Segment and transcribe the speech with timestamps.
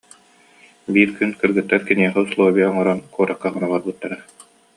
[0.93, 4.17] Биир күн кыргыттар киниэхэ усулуо- буйа оҥорон куоракка хоно барбыттара